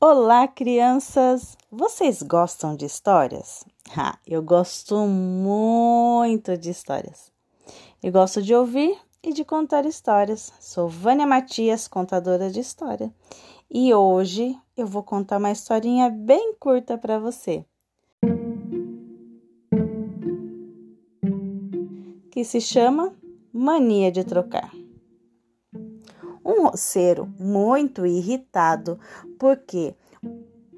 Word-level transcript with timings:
Olá, 0.00 0.46
crianças! 0.46 1.58
Vocês 1.72 2.22
gostam 2.22 2.76
de 2.76 2.86
histórias? 2.86 3.64
Ah, 3.96 4.16
eu 4.24 4.40
gosto 4.40 4.96
muito 4.96 6.56
de 6.56 6.70
histórias. 6.70 7.32
Eu 8.00 8.12
gosto 8.12 8.40
de 8.40 8.54
ouvir 8.54 8.96
e 9.24 9.32
de 9.32 9.44
contar 9.44 9.84
histórias. 9.84 10.52
Sou 10.60 10.88
Vânia 10.88 11.26
Matias, 11.26 11.88
contadora 11.88 12.48
de 12.48 12.60
história. 12.60 13.12
E 13.68 13.92
hoje 13.92 14.56
eu 14.76 14.86
vou 14.86 15.02
contar 15.02 15.38
uma 15.38 15.50
historinha 15.50 16.08
bem 16.08 16.54
curta 16.60 16.96
para 16.96 17.18
você. 17.18 17.64
Que 22.30 22.44
se 22.44 22.60
chama 22.60 23.12
Mania 23.52 24.12
de 24.12 24.22
Trocar 24.22 24.77
um 26.48 26.62
roceiro 26.62 27.28
muito 27.38 28.06
irritado 28.06 28.98
porque 29.38 29.94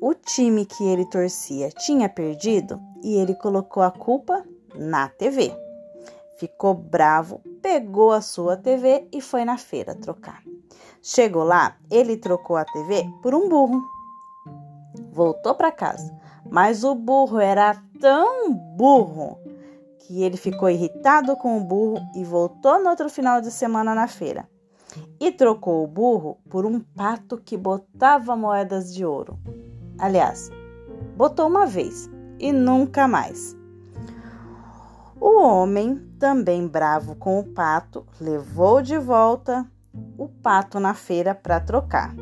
o 0.01 0.13
time 0.15 0.67
que 0.67 0.85
ele 0.85 1.09
torcia 1.09 1.71
tinha 1.71 2.09
perdido 2.09 2.81
e 3.05 3.15
ele 3.15 3.35
colocou 3.37 3.83
a 3.83 3.91
culpa 3.91 4.45
na 4.75 5.09
TV. 5.09 5.55
Ficou 6.39 6.75
bravo, 6.75 7.41
pegou 7.63 8.11
a 8.11 8.21
sua 8.21 8.57
TV 8.57 9.07
e 9.13 9.21
foi 9.21 9.45
na 9.45 9.57
feira 9.57 9.95
trocar. 9.95 10.43
Chegou 11.03 11.45
lá, 11.45 11.77
ele 11.91 12.17
trocou 12.17 12.57
a 12.57 12.65
TV 12.65 13.05
por 13.23 13.35
um 13.35 13.49
burro. 13.49 13.81
Voltou 15.13 15.55
para 15.55 15.71
casa, 15.71 16.13
mas 16.51 16.83
o 16.83 16.95
burro 16.95 17.39
era 17.39 17.81
tão 18.01 18.53
burro 18.53 19.39
que 20.01 20.23
ele 20.23 20.37
ficou 20.37 20.69
irritado 20.69 21.37
com 21.37 21.59
o 21.59 21.65
burro 21.65 22.01
e 22.17 22.25
voltou 22.25 22.83
no 22.83 22.91
outro 22.91 23.09
final 23.09 23.41
de 23.41 23.51
semana 23.51 23.95
na 23.95 24.09
feira 24.09 24.49
e 25.19 25.31
trocou 25.31 25.85
o 25.85 25.87
burro 25.87 26.39
por 26.49 26.65
um 26.65 26.81
pato 26.81 27.37
que 27.39 27.57
botava 27.57 28.37
moedas 28.37 28.95
de 28.95 29.05
ouro. 29.05 29.39
Aliás, 29.99 30.51
botou 31.17 31.47
uma 31.49 31.67
vez 31.67 32.11
e 32.39 32.53
nunca 32.53 33.07
mais. 33.07 33.57
O 35.21 35.43
homem, 35.43 35.97
também 36.19 36.67
bravo 36.67 37.15
com 37.15 37.39
o 37.39 37.45
pato, 37.45 38.07
levou 38.19 38.81
de 38.81 38.97
volta 38.97 39.67
o 40.17 40.29
pato 40.29 40.81
na 40.81 40.95
feira 40.95 41.35
para 41.35 41.61
trocar. 41.61 42.15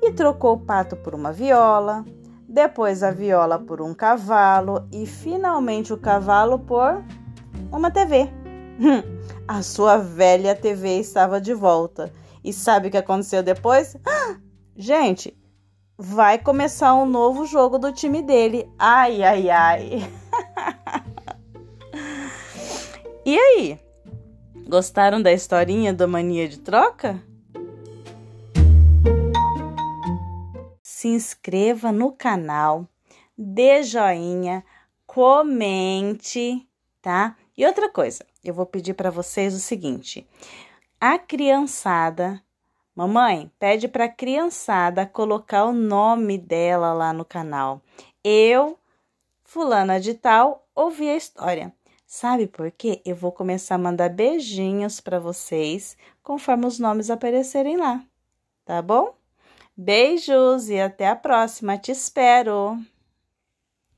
E 0.00 0.12
trocou 0.12 0.54
o 0.54 0.60
pato 0.60 0.96
por 0.96 1.14
uma 1.14 1.32
viola, 1.32 2.04
depois 2.48 3.02
a 3.02 3.10
viola 3.10 3.58
por 3.58 3.82
um 3.82 3.92
cavalo 3.92 4.86
e 4.92 5.06
finalmente 5.06 5.92
o 5.92 5.98
cavalo 5.98 6.58
por 6.60 7.02
uma 7.72 7.90
TV. 7.90 8.28
A 9.50 9.64
sua 9.64 9.96
velha 9.96 10.54
TV 10.54 11.00
estava 11.00 11.40
de 11.40 11.52
volta. 11.52 12.14
E 12.44 12.52
sabe 12.52 12.86
o 12.86 12.90
que 12.92 12.96
aconteceu 12.96 13.42
depois? 13.42 13.96
Gente, 14.76 15.36
vai 15.98 16.38
começar 16.38 16.94
um 16.94 17.04
novo 17.04 17.44
jogo 17.44 17.76
do 17.76 17.92
time 17.92 18.22
dele. 18.22 18.70
Ai, 18.78 19.24
ai, 19.24 19.50
ai. 19.50 20.12
e 23.26 23.36
aí? 23.36 23.80
Gostaram 24.68 25.20
da 25.20 25.32
historinha 25.32 25.92
da 25.92 26.06
mania 26.06 26.48
de 26.48 26.60
troca? 26.60 27.20
Se 30.80 31.08
inscreva 31.08 31.90
no 31.90 32.12
canal, 32.12 32.86
dê 33.36 33.82
joinha, 33.82 34.64
comente, 35.04 36.64
tá? 37.02 37.36
E 37.58 37.66
outra 37.66 37.90
coisa, 37.90 38.24
eu 38.44 38.54
vou 38.54 38.66
pedir 38.66 38.94
para 38.94 39.10
vocês 39.10 39.54
o 39.54 39.58
seguinte: 39.58 40.26
a 41.00 41.18
criançada, 41.18 42.42
mamãe, 42.94 43.50
pede 43.58 43.88
para 43.88 44.04
a 44.04 44.08
criançada 44.08 45.06
colocar 45.06 45.64
o 45.64 45.72
nome 45.72 46.36
dela 46.38 46.92
lá 46.92 47.12
no 47.12 47.24
canal. 47.24 47.80
Eu, 48.22 48.78
fulana 49.44 50.00
de 50.00 50.14
tal, 50.14 50.66
ouvi 50.74 51.08
a 51.08 51.16
história. 51.16 51.72
Sabe 52.06 52.46
por 52.46 52.70
quê? 52.72 53.00
Eu 53.04 53.14
vou 53.14 53.30
começar 53.30 53.76
a 53.76 53.78
mandar 53.78 54.10
beijinhos 54.10 55.00
para 55.00 55.20
vocês 55.20 55.96
conforme 56.22 56.66
os 56.66 56.78
nomes 56.78 57.08
aparecerem 57.08 57.76
lá, 57.76 58.02
tá 58.64 58.82
bom? 58.82 59.14
Beijos 59.76 60.68
e 60.68 60.78
até 60.80 61.08
a 61.08 61.16
próxima, 61.16 61.78
te 61.78 61.92
espero! 61.92 62.76